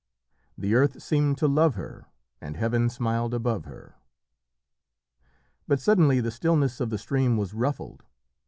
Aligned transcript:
"The 0.57 0.73
Earth 0.73 0.99
seemed 0.99 1.37
to 1.37 1.47
love 1.47 1.75
her 1.75 2.07
And 2.41 2.57
Heaven 2.57 2.89
smiled 2.89 3.35
above 3.35 3.65
her." 3.65 3.97
But 5.67 5.79
suddenly 5.79 6.19
the 6.19 6.31
stillness 6.31 6.79
of 6.81 6.89
the 6.89 6.97
stream 6.97 7.37
was 7.37 7.53
ruffled. 7.53 8.03